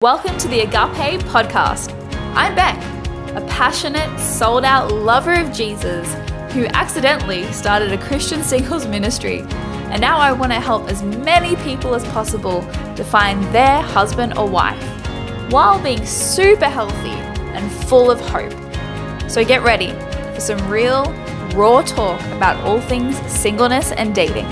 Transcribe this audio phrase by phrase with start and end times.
[0.00, 1.92] Welcome to the Agape Podcast.
[2.36, 2.76] I'm Beck,
[3.34, 6.14] a passionate, sold out lover of Jesus
[6.52, 9.40] who accidentally started a Christian singles ministry.
[9.90, 12.62] And now I want to help as many people as possible
[12.94, 14.80] to find their husband or wife
[15.50, 17.18] while being super healthy
[17.56, 18.52] and full of hope.
[19.28, 19.90] So get ready
[20.32, 21.12] for some real,
[21.56, 24.46] raw talk about all things singleness and dating.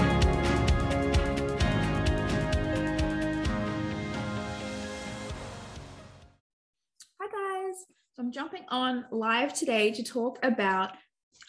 [8.18, 10.92] I'm jumping on live today to talk about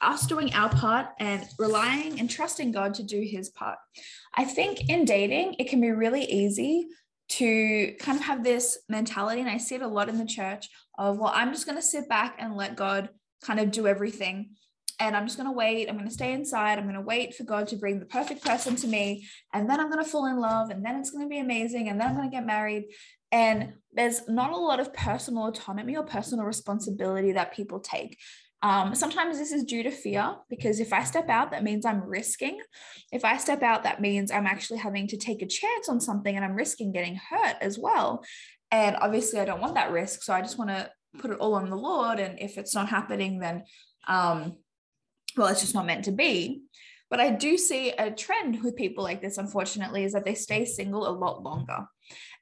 [0.02, 3.78] us doing our part and relying and trusting God to do his part.
[4.36, 6.90] I think in dating, it can be really easy
[7.30, 10.68] to kind of have this mentality, and I see it a lot in the church
[10.98, 14.50] of, well, I'm just going to sit back and let God kind of do everything.
[15.00, 15.88] And I'm just going to wait.
[15.88, 16.80] I'm going to stay inside.
[16.80, 19.28] I'm going to wait for God to bring the perfect person to me.
[19.54, 20.72] And then I'm going to fall in love.
[20.72, 21.88] And then it's going to be amazing.
[21.88, 22.86] And then I'm going to get married.
[23.31, 28.17] And there's not a lot of personal autonomy or personal responsibility that people take.
[28.64, 32.02] Um, sometimes this is due to fear because if I step out, that means I'm
[32.02, 32.59] risking.
[33.11, 36.36] If I step out, that means I'm actually having to take a chance on something
[36.36, 38.23] and I'm risking getting hurt as well.
[38.72, 40.23] And obviously, I don't want that risk.
[40.23, 42.19] So I just want to put it all on the Lord.
[42.19, 43.64] And if it's not happening, then,
[44.08, 44.58] um,
[45.36, 46.64] well, it's just not meant to be.
[47.09, 50.66] But I do see a trend with people like this, unfortunately, is that they stay
[50.66, 51.88] single a lot longer.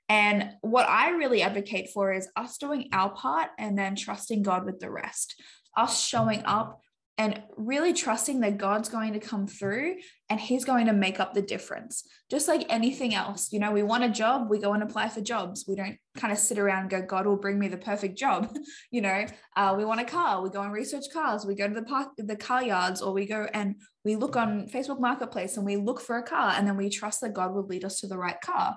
[0.09, 4.65] And what I really advocate for is us doing our part and then trusting God
[4.65, 5.35] with the rest,
[5.75, 6.81] us showing up
[7.17, 9.95] and really trusting that God's going to come through
[10.29, 12.03] and He's going to make up the difference.
[12.29, 15.21] Just like anything else, you know, we want a job, we go and apply for
[15.21, 15.63] jobs.
[15.67, 18.53] We don't kind of sit around and go, God will bring me the perfect job.
[18.91, 21.73] you know, uh, we want a car, we go and research cars, we go to
[21.73, 25.65] the park, the car yards, or we go and we look on Facebook Marketplace and
[25.65, 28.07] we look for a car, and then we trust that God will lead us to
[28.07, 28.75] the right car.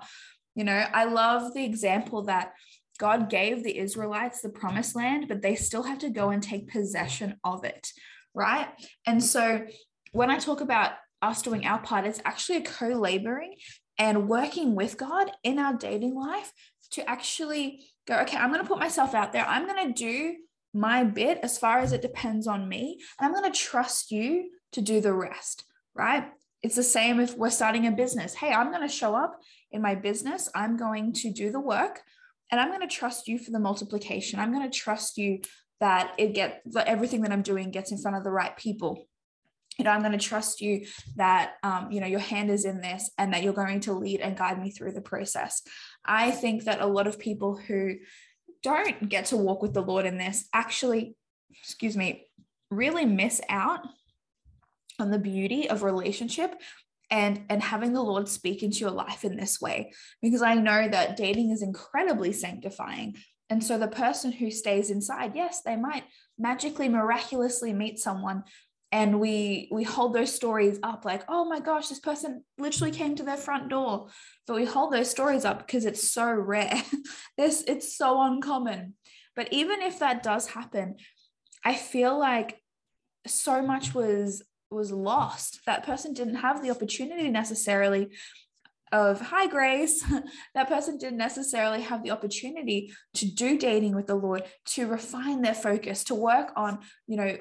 [0.55, 2.53] You know, I love the example that
[2.99, 6.67] God gave the Israelites the promised land, but they still have to go and take
[6.67, 7.87] possession of it,
[8.33, 8.67] right?
[9.05, 9.65] And so
[10.11, 13.55] when I talk about us doing our part, it's actually a co laboring
[13.97, 16.51] and working with God in our dating life
[16.91, 19.45] to actually go, okay, I'm going to put myself out there.
[19.45, 20.35] I'm going to do
[20.73, 22.99] my bit as far as it depends on me.
[23.19, 26.27] And I'm going to trust you to do the rest, right?
[26.61, 28.33] It's the same if we're starting a business.
[28.33, 29.39] Hey, I'm going to show up
[29.71, 30.49] in my business.
[30.53, 32.01] I'm going to do the work
[32.51, 34.39] and I'm going to trust you for the multiplication.
[34.39, 35.39] I'm going to trust you
[35.79, 39.07] that it get that everything that I'm doing gets in front of the right people.
[39.77, 40.85] You know, I'm going to trust you
[41.15, 44.19] that um, you know your hand is in this and that you're going to lead
[44.19, 45.61] and guide me through the process.
[46.05, 47.95] I think that a lot of people who
[48.61, 51.15] don't get to walk with the Lord in this actually,
[51.63, 52.27] excuse me,
[52.69, 53.79] really miss out
[54.99, 56.53] on the beauty of relationship
[57.09, 59.91] and and having the lord speak into your life in this way
[60.21, 63.15] because i know that dating is incredibly sanctifying
[63.49, 66.03] and so the person who stays inside yes they might
[66.37, 68.43] magically miraculously meet someone.
[68.91, 73.15] And we we hold those stories up like oh my gosh this person literally came
[73.15, 74.07] to their front door.
[74.47, 76.81] But we hold those stories up because it's so rare.
[77.37, 78.95] This it's so uncommon.
[79.35, 80.97] But even if that does happen
[81.65, 82.61] i feel like
[83.27, 85.61] so much was was lost.
[85.65, 88.09] That person didn't have the opportunity necessarily
[88.91, 90.03] of hi grace
[90.55, 95.41] that person didn't necessarily have the opportunity to do dating with the lord to refine
[95.41, 97.37] their focus to work on you know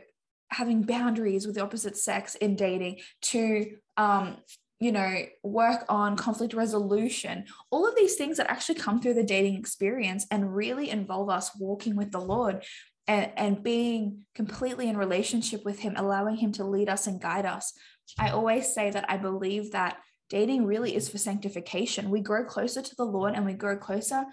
[0.50, 3.66] having boundaries with the opposite sex in dating to
[3.97, 4.37] um
[4.81, 9.25] you know work on conflict resolution all of these things that actually come through the
[9.25, 12.64] dating experience and really involve us walking with the lord
[13.08, 17.47] and, and being completely in relationship with him, allowing him to lead us and guide
[17.47, 17.72] us.
[18.19, 19.97] I always say that I believe that
[20.28, 22.11] dating really is for sanctification.
[22.11, 24.25] We grow closer to the Lord and we grow closer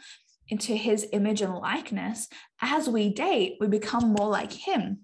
[0.48, 2.28] into his image and likeness.
[2.62, 5.00] As we date, we become more like him.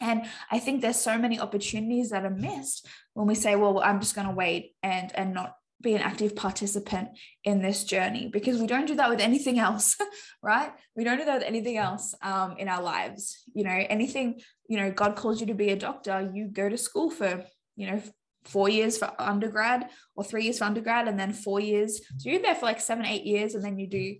[0.00, 4.00] And I think there's so many opportunities that are missed when we say, well, I'm
[4.00, 7.08] just going to wait and and not be an active participant
[7.44, 9.96] in this journey because we don't do that with anything else
[10.42, 14.40] right we don't do that with anything else um, in our lives you know anything
[14.68, 17.44] you know god calls you to be a doctor you go to school for
[17.76, 18.02] you know
[18.48, 22.42] four years for undergrad or three years for undergrad and then four years so you're
[22.42, 24.16] there for like seven eight years and then you do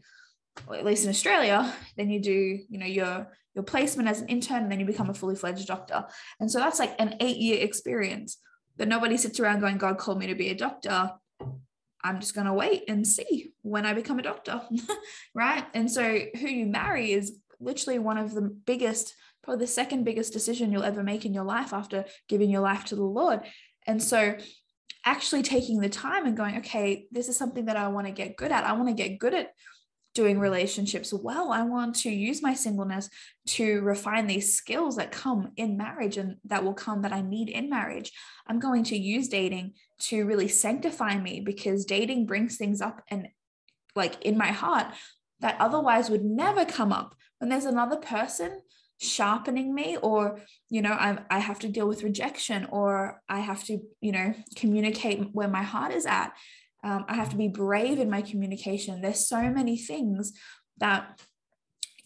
[0.73, 4.63] at least in australia then you do you know your your placement as an intern
[4.63, 6.05] and then you become a fully fledged doctor
[6.41, 8.39] and so that's like an eight year experience
[8.77, 11.13] but nobody sits around going god called me to be a doctor
[12.03, 14.63] I'm just going to wait and see when I become a doctor.
[15.35, 15.65] right.
[15.75, 20.33] And so, who you marry is literally one of the biggest, probably the second biggest
[20.33, 23.41] decision you'll ever make in your life after giving your life to the Lord.
[23.89, 24.37] And so,
[25.05, 28.37] actually taking the time and going, okay, this is something that I want to get
[28.37, 28.65] good at.
[28.65, 29.53] I want to get good at
[30.15, 31.53] doing relationships well.
[31.53, 33.09] I want to use my singleness
[33.47, 37.49] to refine these skills that come in marriage and that will come that I need
[37.49, 38.13] in marriage.
[38.47, 43.29] I'm going to use dating to really sanctify me because dating brings things up and
[43.95, 44.89] like in my heart
[45.41, 48.61] that otherwise would never come up when there's another person
[49.01, 50.41] sharpening me or
[50.71, 54.35] you know I, I have to deal with rejection or i have to you know
[54.57, 56.33] communicate where my heart is at.
[56.83, 59.01] Um, i have to be brave in my communication.
[59.01, 60.33] There's so many things
[60.79, 61.21] that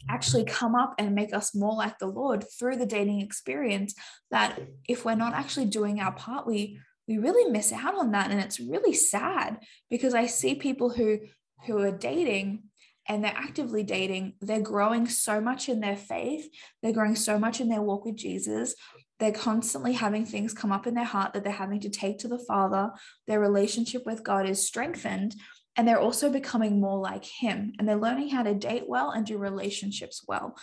[0.08, 3.94] actually come up and make us more like the lord through the dating experience
[4.32, 4.58] that
[4.88, 6.78] if we're not actually doing our part we
[7.08, 8.30] we really miss out on that.
[8.30, 9.58] And it's really sad
[9.90, 11.20] because i see people who
[11.66, 12.64] who are dating
[13.08, 16.48] and they're actively dating, they're growing so much in their faith,
[16.82, 18.74] they're growing so much in their walk with Jesus.
[19.18, 22.28] They're constantly having things come up in their heart that they're having to take to
[22.28, 22.90] the Father.
[23.26, 25.36] Their relationship with God is strengthened,
[25.76, 27.72] and they're also becoming more like Him.
[27.78, 30.56] And they're learning how to date well and do relationships well.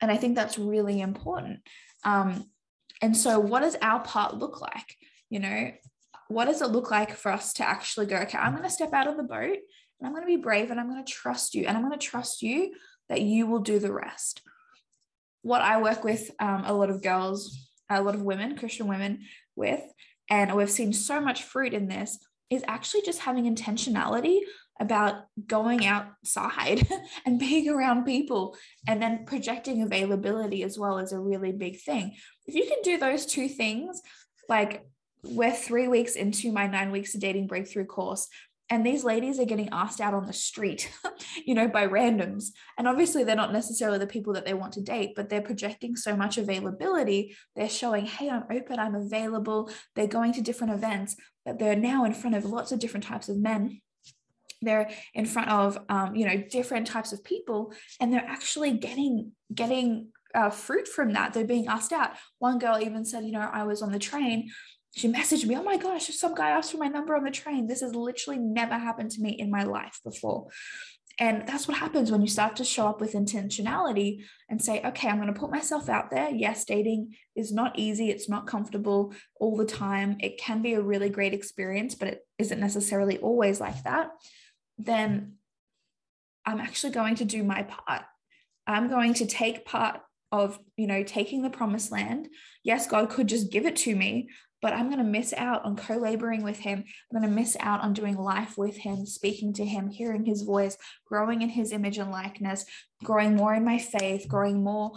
[0.00, 1.60] And I think that's really important.
[2.04, 2.46] Um,
[3.02, 4.96] and so, what does our part look like?
[5.28, 5.72] You know,
[6.28, 8.92] what does it look like for us to actually go, okay, I'm going to step
[8.92, 9.58] out of the boat
[10.00, 11.66] and I'm going to be brave and I'm going to trust you.
[11.66, 12.74] And I'm going to trust you
[13.08, 14.42] that you will do the rest.
[15.42, 19.20] What I work with um, a lot of girls, a lot of women, Christian women
[19.54, 19.82] with,
[20.28, 22.18] and we've seen so much fruit in this,
[22.50, 24.40] is actually just having intentionality
[24.78, 26.86] about going outside
[27.26, 28.56] and being around people
[28.86, 32.14] and then projecting availability as well is a really big thing.
[32.46, 34.02] If you can do those two things,
[34.48, 34.84] like
[35.24, 38.28] we're three weeks into my nine weeks of dating breakthrough course
[38.68, 40.90] and these ladies are getting asked out on the street
[41.46, 42.50] you know by randoms.
[42.78, 45.96] And obviously they're not necessarily the people that they want to date but they're projecting
[45.96, 49.70] so much availability they're showing hey i'm open i'm available.
[49.94, 53.28] They're going to different events that they're now in front of lots of different types
[53.28, 53.80] of men.
[54.62, 59.32] They're in front of um, you know different types of people and they're actually getting
[59.54, 61.32] getting uh, fruit from that.
[61.32, 62.10] They're being asked out.
[62.38, 64.50] One girl even said you know i was on the train
[64.96, 67.66] she messaged me, oh my gosh, some guy asked for my number on the train.
[67.66, 70.48] This has literally never happened to me in my life before.
[71.18, 75.08] And that's what happens when you start to show up with intentionality and say, okay,
[75.08, 76.30] I'm going to put myself out there.
[76.30, 80.16] Yes, dating is not easy, it's not comfortable all the time.
[80.20, 84.08] It can be a really great experience, but it isn't necessarily always like that.
[84.78, 85.34] Then
[86.44, 88.02] I'm actually going to do my part.
[88.66, 90.00] I'm going to take part
[90.32, 92.28] of, you know, taking the promised land.
[92.62, 94.28] Yes, God could just give it to me,
[94.62, 96.84] but I'm going to miss out on co laboring with him.
[97.10, 100.42] I'm going to miss out on doing life with him, speaking to him, hearing his
[100.42, 100.76] voice,
[101.06, 102.64] growing in his image and likeness,
[103.04, 104.92] growing more in my faith, growing more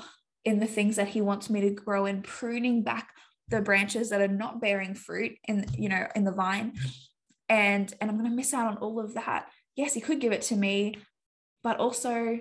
[0.45, 3.09] in the things that he wants me to grow in, pruning back
[3.49, 6.73] the branches that are not bearing fruit in you know in the vine.
[7.47, 9.47] And and i'm going to miss out on all of that.
[9.75, 10.97] Yes he could give it to me
[11.63, 12.39] but also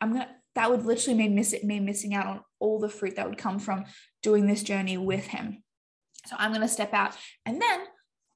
[0.00, 2.88] i'm going to that would literally mean miss it me missing out on all the
[2.88, 3.84] fruit that would come from
[4.22, 5.62] doing this journey with him
[6.26, 7.16] so I'm going to step out
[7.46, 7.80] and then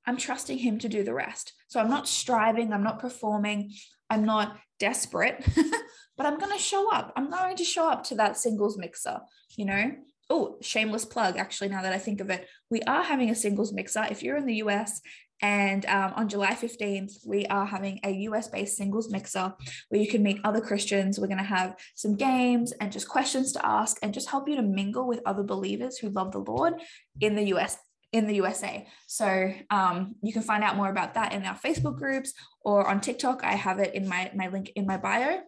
[0.06, 1.52] I'm trusting him to do the rest.
[1.68, 3.72] So I'm not striving, I'm not performing,
[4.08, 5.44] I'm not desperate,
[6.16, 7.12] but I'm going to show up.
[7.16, 9.20] I'm going to show up to that singles mixer,
[9.56, 9.92] you know.
[10.28, 12.48] Oh, shameless plug, actually, now that I think of it.
[12.68, 14.06] We are having a singles mixer.
[14.10, 15.00] If you're in the US
[15.42, 19.54] and um, on July 15th, we are having a US based singles mixer
[19.88, 21.18] where you can meet other Christians.
[21.18, 24.56] We're going to have some games and just questions to ask and just help you
[24.56, 26.74] to mingle with other believers who love the Lord
[27.20, 27.76] in the US.
[28.12, 28.86] In the USA.
[29.06, 32.32] So um, you can find out more about that in our Facebook groups
[32.62, 33.44] or on TikTok.
[33.44, 35.40] I have it in my, my link in my bio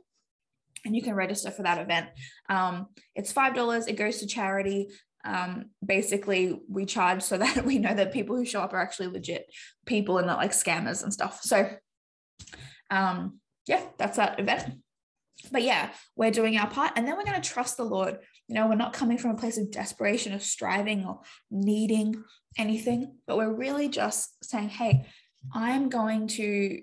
[0.84, 2.08] and you can register for that event.
[2.48, 3.88] Um, it's $5.
[3.88, 4.88] It goes to charity
[5.24, 9.08] um, basically we charge so that we know that people who show up are actually
[9.08, 9.46] legit
[9.86, 11.40] people and not like scammers and stuff.
[11.42, 11.68] So
[12.90, 14.80] um, yeah, that's that event.
[15.48, 18.18] But yeah, we're doing our part and then we're going to trust the Lord.
[18.48, 22.22] You know, we're not coming from a place of desperation or striving or needing
[22.56, 25.06] anything, but we're really just saying, hey,
[25.52, 26.80] I'm going to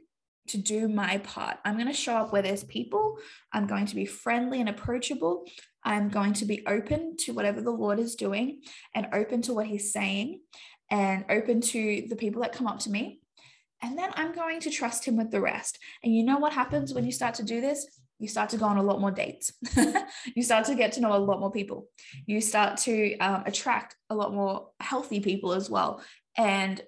[0.47, 1.57] to do my part.
[1.65, 3.17] I'm going to show up where there's people.
[3.51, 5.45] I'm going to be friendly and approachable.
[5.83, 8.61] I'm going to be open to whatever the Lord is doing
[8.93, 10.41] and open to what He's saying
[10.89, 13.21] and open to the people that come up to me.
[13.81, 15.79] And then I'm going to trust Him with the rest.
[16.03, 17.87] And you know what happens when you start to do this?
[18.19, 19.51] You start to go on a lot more dates.
[20.35, 21.87] you start to get to know a lot more people.
[22.25, 26.01] You start to um, attract a lot more healthy people as well.
[26.37, 26.81] And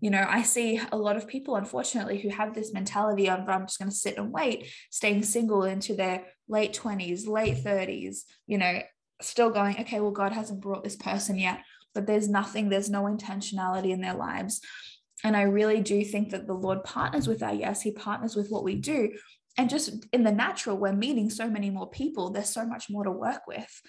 [0.00, 3.66] you know, I see a lot of people, unfortunately, who have this mentality of I'm
[3.66, 8.58] just going to sit and wait, staying single into their late 20s, late 30s, you
[8.58, 8.80] know,
[9.20, 11.60] still going, okay, well, God hasn't brought this person yet,
[11.94, 14.60] but there's nothing, there's no intentionality in their lives.
[15.24, 18.48] And I really do think that the Lord partners with our yes, He partners with
[18.50, 19.10] what we do.
[19.58, 22.30] And just in the natural, we're meeting so many more people.
[22.30, 23.80] There's so much more to work with.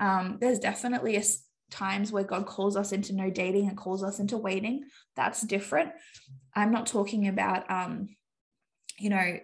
[0.00, 1.22] Um, there's definitely a,
[1.70, 4.84] times where God calls us into no dating and calls us into waiting.
[5.16, 5.92] That's different.
[6.54, 8.08] I'm not talking about, um,
[8.98, 9.38] you know,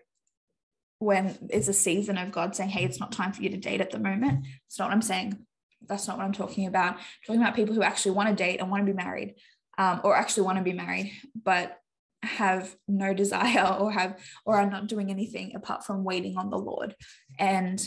[0.98, 3.80] when it's a season of God saying, hey, it's not time for you to date
[3.80, 4.46] at the moment.
[4.66, 5.38] It's not what I'm saying.
[5.86, 6.94] That's not what I'm talking about.
[6.94, 9.36] I'm talking about people who actually want to date and want to be married,
[9.78, 11.78] um, or actually want to be married, but
[12.22, 16.58] have no desire or have or are not doing anything apart from waiting on the
[16.58, 16.94] Lord.
[17.38, 17.86] And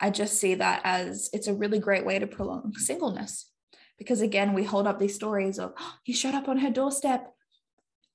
[0.00, 3.50] I just see that as it's a really great way to prolong singleness.
[3.98, 7.32] Because again, we hold up these stories of oh, he showed up on her doorstep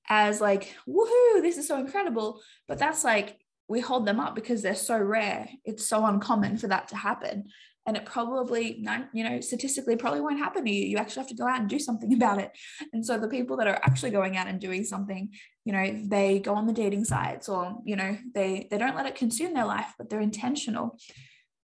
[0.10, 2.41] as like, woohoo, this is so incredible.
[2.67, 5.48] But that's like we hold them up because they're so rare.
[5.63, 7.46] It's so uncommon for that to happen
[7.88, 10.86] and it probably you know statistically probably won't happen to you.
[10.88, 12.52] You actually have to go out and do something about it.
[12.94, 15.30] And so the people that are actually going out and doing something
[15.66, 19.06] you know they go on the dating sites or you know they they don't let
[19.06, 20.98] it consume their life but they're intentional.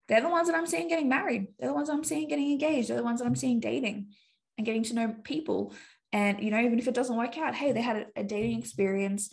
[0.07, 1.47] They're the ones that i'm seeing getting married.
[1.59, 2.89] They're the ones i'm seeing getting engaged.
[2.89, 4.09] They're the ones that i'm seeing dating
[4.57, 5.73] and getting to know people.
[6.13, 8.59] And you know even if it doesn't work out hey they had a, a dating
[8.59, 9.29] experience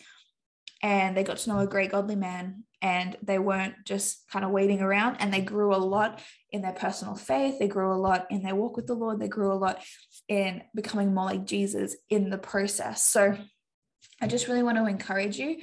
[0.81, 4.51] and they got to know a great godly man and they weren't just kind of
[4.51, 6.21] waiting around and they grew a lot
[6.53, 7.59] in their personal faith.
[7.59, 9.19] They grew a lot in their walk with the lord.
[9.19, 9.83] They grew a lot
[10.29, 13.03] in becoming more like jesus in the process.
[13.05, 13.37] So
[14.21, 15.57] i just really want to encourage you.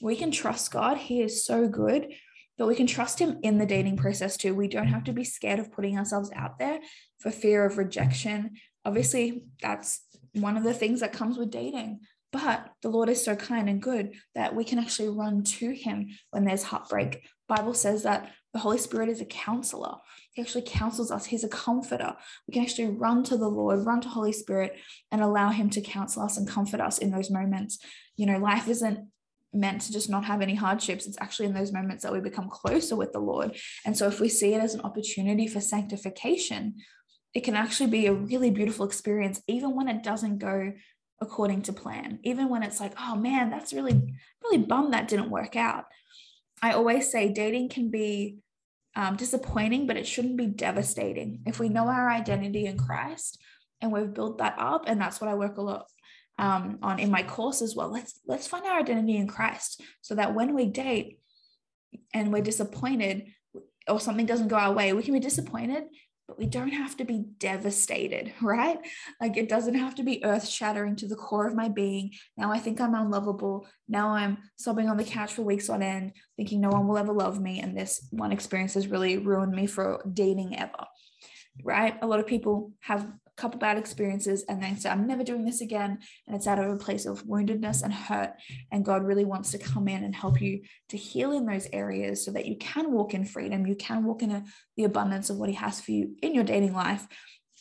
[0.00, 0.98] We can trust god.
[0.98, 2.12] He is so good
[2.56, 4.52] but we can trust him in the dating process too.
[4.52, 6.80] We don't have to be scared of putting ourselves out there
[7.20, 8.56] for fear of rejection.
[8.84, 10.02] Obviously that's
[10.34, 12.00] one of the things that comes with dating
[12.32, 16.08] but the Lord is so kind and good that we can actually run to him
[16.30, 17.26] when there's heartbreak.
[17.48, 19.96] Bible says that the Holy Spirit is a counselor.
[20.32, 21.26] He actually counsels us.
[21.26, 22.16] He's a comforter.
[22.46, 24.76] We can actually run to the Lord, run to Holy Spirit
[25.10, 27.78] and allow him to counsel us and comfort us in those moments.
[28.16, 29.08] You know, life isn't
[29.52, 31.06] meant to just not have any hardships.
[31.06, 33.56] It's actually in those moments that we become closer with the Lord.
[33.84, 36.76] And so if we see it as an opportunity for sanctification,
[37.34, 40.72] it can actually be a really beautiful experience, even when it doesn't go
[41.20, 45.30] according to plan, even when it's like, oh man, that's really, really bummed that didn't
[45.30, 45.84] work out.
[46.62, 48.38] I always say dating can be
[48.96, 51.40] um, disappointing, but it shouldn't be devastating.
[51.46, 53.40] If we know our identity in Christ
[53.80, 55.86] and we've built that up, and that's what I work a lot
[56.38, 57.90] um, on in my course as well.
[57.92, 61.18] Let's let's find our identity in Christ, so that when we date
[62.12, 63.28] and we're disappointed
[63.88, 65.84] or something doesn't go our way, we can be disappointed,
[66.28, 68.78] but we don't have to be devastated, right?
[69.20, 72.12] Like it doesn't have to be earth shattering to the core of my being.
[72.36, 73.66] Now I think I'm unlovable.
[73.88, 77.12] Now I'm sobbing on the couch for weeks on end, thinking no one will ever
[77.12, 77.60] love me.
[77.60, 80.84] And this one experience has really ruined me for dating ever,
[81.64, 81.96] right?
[82.02, 85.60] A lot of people have couple bad experiences and then say, I'm never doing this
[85.60, 85.98] again.
[86.26, 88.32] And it's out of a place of woundedness and hurt.
[88.72, 92.24] And God really wants to come in and help you to heal in those areas
[92.24, 93.66] so that you can walk in freedom.
[93.66, 94.44] You can walk in a,
[94.76, 97.06] the abundance of what He has for you in your dating life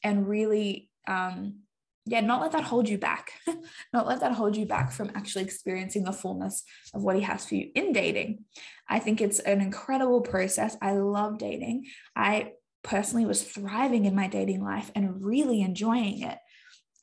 [0.03, 1.60] and really, um,
[2.05, 3.34] yeah, not let that hold you back.
[3.93, 7.46] not let that hold you back from actually experiencing the fullness of what He has
[7.46, 8.46] for you in dating.
[8.89, 10.75] I think it's an incredible process.
[10.81, 11.86] I love dating.
[12.15, 12.53] I
[12.88, 16.38] personally was thriving in my dating life and really enjoying it.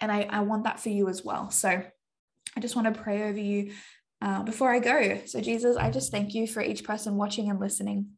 [0.00, 1.50] And I, I want that for you as well.
[1.50, 1.68] So
[2.56, 3.72] I just want to pray over you
[4.22, 5.20] uh, before I go.
[5.26, 8.08] So, Jesus, I just thank you for each person watching and listening.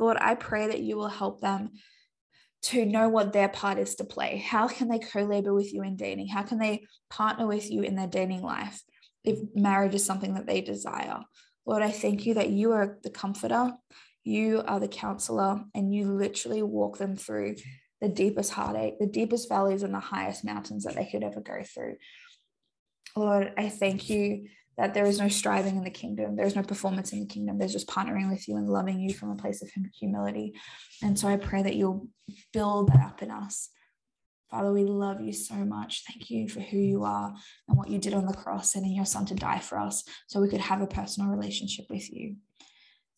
[0.00, 1.70] Lord, I pray that you will help them
[2.62, 4.38] to know what their part is to play.
[4.38, 6.26] How can they co labor with you in dating?
[6.26, 8.82] How can they partner with you in their dating life
[9.22, 11.20] if marriage is something that they desire?
[11.66, 13.72] Lord, I thank you that you are the comforter.
[14.24, 17.56] You are the counselor, and you literally walk them through
[18.00, 21.62] the deepest heartache, the deepest valleys, and the highest mountains that they could ever go
[21.62, 21.96] through.
[23.16, 24.48] Lord, I thank you
[24.78, 26.34] that there is no striving in the kingdom.
[26.34, 27.58] There's no performance in the kingdom.
[27.58, 30.54] There's just partnering with you and loving you from a place of humility.
[31.02, 32.08] And so I pray that you'll
[32.52, 33.68] build that up in us.
[34.50, 36.04] Father, we love you so much.
[36.06, 37.34] Thank you for who you are
[37.68, 40.40] and what you did on the cross, sending your son to die for us so
[40.40, 42.36] we could have a personal relationship with you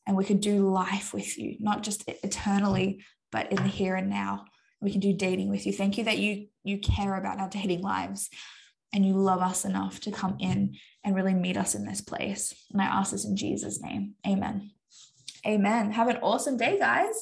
[0.06, 4.10] and we could do life with you, not just eternally, but in the here and
[4.10, 4.44] now.
[4.80, 5.72] We can do dating with you.
[5.72, 8.28] Thank you that you you care about our dating lives
[8.92, 12.54] and you love us enough to come in and really meet us in this place.
[12.72, 14.14] And I ask this in Jesus' name.
[14.26, 14.70] Amen.
[15.46, 15.90] Amen.
[15.90, 17.14] Have an awesome day, guys.